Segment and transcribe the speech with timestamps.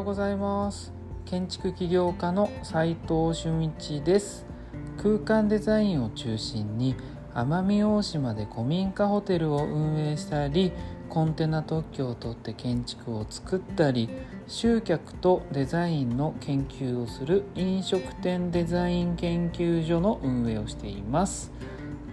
[0.00, 0.94] ようございます。
[1.26, 4.46] 建築起業家の斉藤俊一です。
[4.96, 6.96] 空間デザインを中心に
[7.34, 10.72] 奄美大島で古民家ホテルを運営したり
[11.10, 14.08] コンテナ特許を取って建築を作ったり
[14.46, 21.52] 集客とデザインの研究をする飲食店デザイン研究所の運営をしています。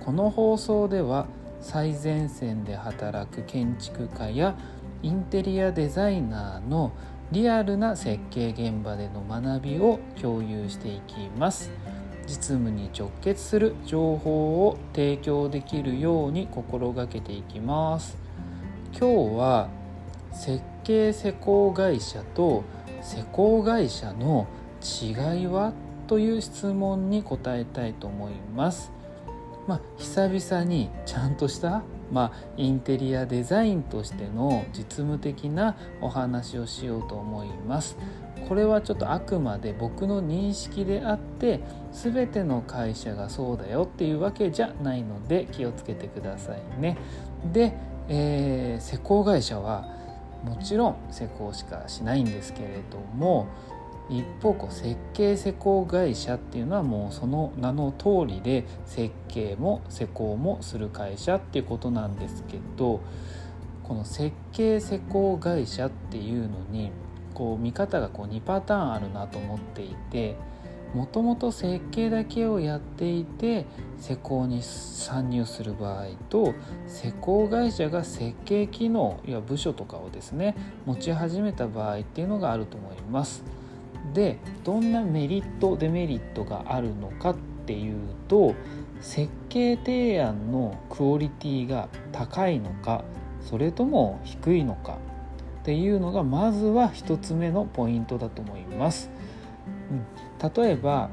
[0.00, 1.26] この放送では
[1.60, 4.56] 最前線で働く建築家や
[5.02, 6.90] インテリアデザイナーの
[7.32, 11.70] リアルな設計現場での学びを共有していきます。
[12.26, 18.16] 実務に直結する情報を提供できるように心がけていきます。
[18.92, 19.68] 今日は
[20.32, 22.64] 設計施工会社と
[23.02, 24.46] 施工会社の
[24.82, 25.72] 違いは？
[26.06, 28.92] という質問に答えたいと思います。
[29.66, 31.82] まあ、久々にちゃんとした、
[32.12, 37.96] まあ、インテリアデザインとしての実務的なお話をしようと思います。
[38.48, 41.60] これはちょっとあくまで僕の認識であって
[41.92, 46.98] 全ての会社がそうだよっていうわけじゃないので気をつけてくださいね。
[47.52, 47.74] で、
[48.08, 49.88] えー、施工会社は
[50.44, 53.46] もちろん施工しかしないんですけれども
[54.10, 63.00] 一方こう設計施工会社っていうのはもうその名の通りで設計も施工もする会社っていうことなんですけど
[63.82, 66.90] この設計施工会社っていうのに
[67.32, 70.36] こう見方がこう2パターンあるなと思っていて
[70.94, 73.66] もともと設計だけをやっていて
[73.98, 76.54] 施工に参入する場合と
[76.86, 80.54] 施工会社が設計機能や部署とかをですね
[80.86, 83.63] 持ち始めた場合っていうのがあると思います。
[84.14, 87.96] でどんなメリットデメリットがあるのかっていう
[88.28, 88.54] と
[89.00, 93.04] 設計提案のクオリティが高いのか
[93.42, 94.98] それとも低いのか
[95.60, 99.10] っていうのがまずは1つ目のポイントだと思います。
[99.90, 99.94] う
[100.46, 101.10] ん、例えば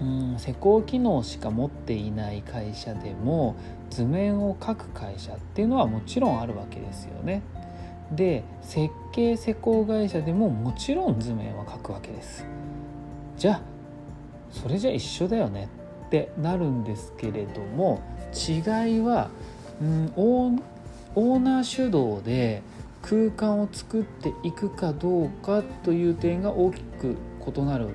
[0.00, 3.54] うん施工機能しか持っていない会社でも
[3.90, 7.42] 図面を描く会社っていうのはもちろんあるわけですよね。
[8.12, 12.46] で設計施工会社でももちろん図面は描くわけです
[13.36, 13.62] じゃあ
[14.50, 15.68] それじゃ一緒だよね
[16.06, 19.30] ってなるんですけれども違いは、
[19.80, 22.62] うん、オーナー主導で
[23.02, 27.16] 空間を作っていくかどうかという点が大きく
[27.46, 27.88] 異なる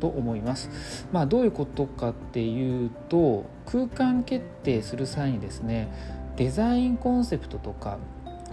[0.00, 1.06] と思います。
[1.12, 5.88] まあ、どういうことかっていうと空間決定する際にですね
[6.36, 7.98] デザインコンセプトとか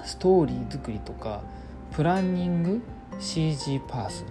[0.04, 1.42] ストーリー作りとか
[1.92, 2.82] プランニング
[3.20, 4.26] CG パース、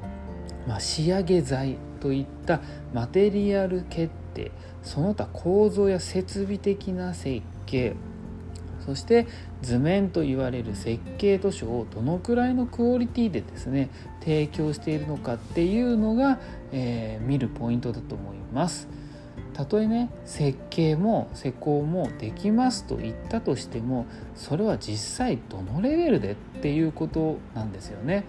[0.67, 2.61] まあ、仕上げ材といった
[2.93, 4.51] マテリアル決定
[4.83, 7.95] その他構造や設備的な設計
[8.85, 9.27] そして
[9.61, 16.41] 図面と言われる設計図書をどのくらいのクオリティでですね提供しているのかっていうのが、
[16.73, 18.89] えー、見るポイントだと思います。
[19.51, 28.25] たとえね設計も施工もできますと言ったとしてもそれは実際どのレベルでっていうことなんですよね。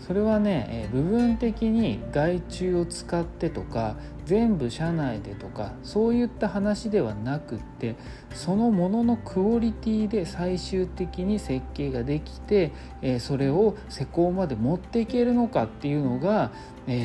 [0.00, 7.94] それはね、部分的に外注を使ってとか全部社内でとかそういった話ではなくって
[8.32, 12.72] そのもののクオリティで最終的に設計ができて、
[13.20, 16.52] それを施工まで持っていけるのかっていうのが、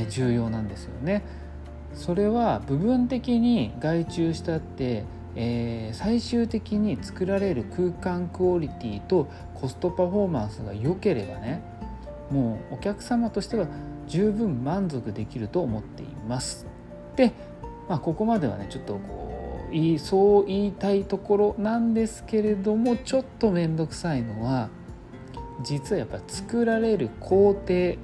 [0.09, 1.25] 重要なんですよね。
[1.93, 5.03] それは部分的に外注したって、
[5.35, 11.61] えー、最終的に作られる空間クオリティとコストパフォーマンスが良ければね
[12.29, 13.67] もうお客様としては
[14.07, 16.65] 十分満足できると思っています。
[17.15, 17.31] で、
[17.87, 24.69] まあ、ここまではねちょっとこういそう言いたいところなんですけれどもちょっと面倒くさいのは
[25.63, 27.95] 実はやっぱ作られる工程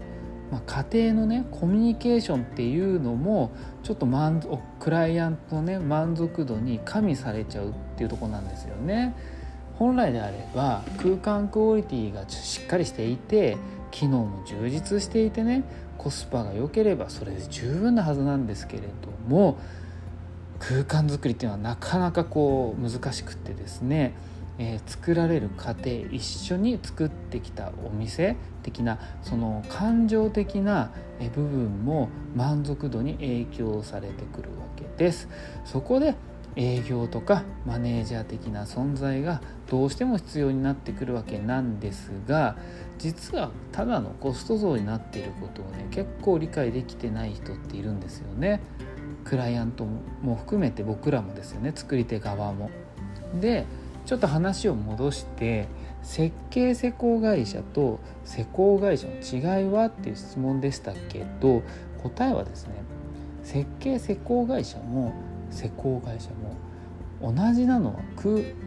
[0.51, 3.51] まあ、家庭のねコミュニケーションっていうのも
[3.83, 9.15] ちょっと満足クライアントのね満足度に加味されちゃうっていうとこなんですよね。
[9.77, 13.57] 本来であれば空間クオリティがしっかりしていて
[13.91, 15.63] 機能も充実していてね
[15.97, 18.88] コスパが良ければそれで十分なはずなんですけれど
[19.27, 19.57] も
[20.59, 24.15] 空間づくりっていうのはなかなかこう難しくってですね
[24.59, 30.91] えー、作られる過程一緒に作ってきたお店的なその感情的な
[31.33, 35.27] 部分も満足度に影響されてくるわけです。
[35.65, 36.15] そこで
[36.56, 42.57] 営業とかマネージャー的な存在がどうしても必要になってくるわけなんですが
[42.97, 48.62] 実はただのコスト増になっていることをね結構理解できてない人っているんですよね。
[49.23, 52.71] クライアントも含めて僕らもですよね作り手側も。
[53.39, 53.65] で
[54.09, 55.67] ちょっと話を戻して
[56.01, 61.61] 設計施工会社と施工会社の違いはっていう質問でしたけど
[62.01, 62.73] 答えはですね
[63.44, 65.13] 設計施工会社も
[65.51, 66.56] 施工会社も
[67.21, 68.01] 同じなのは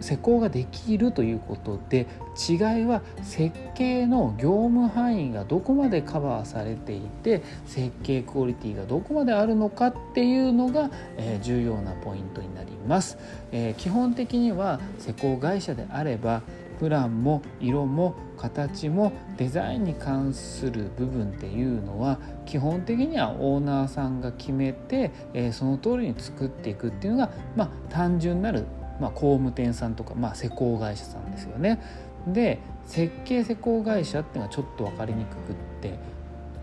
[0.00, 2.06] 施工ができるということで
[2.49, 13.19] 違いは設計の業務範囲がどこまでカバーされていて設計クオリティがどこまであるのかっていうのが、え、重要なポイントになります、
[13.52, 16.43] え、基本的には施工会社であれば
[16.82, 28.67] プランも色も形もデザインに関する部分っていうのは基本的にはオーナーさんが決めて、えー、その通りに作っていくっていうのが、まあ、単純なる、
[29.00, 31.81] まあ、工務店さんとか、まあ、施工会社さんですよね。
[32.26, 36.00] で設計施工会社っていうのはちょっと分かりにくくって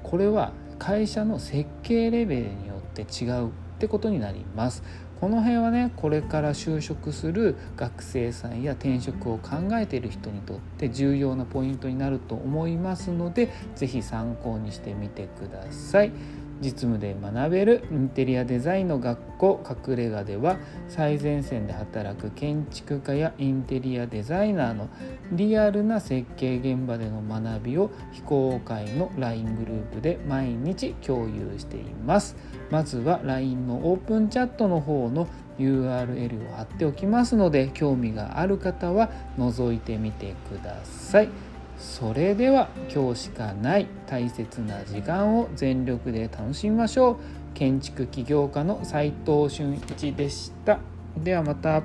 [0.04, 3.50] これは会社の設計レベルによって違うっ
[3.80, 4.83] てことになります。
[5.19, 16.12] この辺はねこれから就職する学生さんや転職を考えている人にとって重要なポイントになると思いますので是非参考にしてみてください。
[16.61, 20.57] 実務で学べるインテリアデザインの学校隠れ家では
[20.88, 24.89] 最前線で働く建築家やインテリアデザイナーの
[25.31, 32.35] リアルな設計現場での学びを非公開の LINE グループで毎日共有しています
[32.69, 35.27] まずは LINE のオープンチャットの方の
[35.59, 41.48] URL を貼っておきますので興味がある方は覗いてみてください。
[41.79, 47.17] それでは今日しかない大切な時間を全力で楽しみましょう。
[47.53, 50.79] 建築起業家の斉藤俊一でした。
[51.17, 51.81] ではまた。